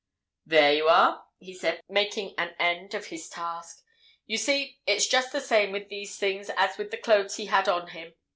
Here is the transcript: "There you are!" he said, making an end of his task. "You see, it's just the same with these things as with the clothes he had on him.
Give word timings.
"There 0.47 0.73
you 0.73 0.87
are!" 0.89 1.27
he 1.37 1.53
said, 1.53 1.83
making 1.87 2.33
an 2.39 2.55
end 2.57 2.95
of 2.95 3.05
his 3.13 3.29
task. 3.29 3.83
"You 4.25 4.35
see, 4.39 4.79
it's 4.87 5.05
just 5.05 5.31
the 5.31 5.39
same 5.39 5.71
with 5.71 5.89
these 5.89 6.17
things 6.17 6.49
as 6.57 6.75
with 6.79 6.89
the 6.89 6.97
clothes 6.97 7.35
he 7.35 7.45
had 7.45 7.69
on 7.69 7.89
him. 7.89 8.15